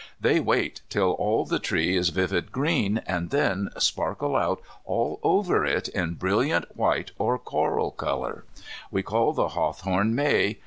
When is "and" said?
3.05-3.29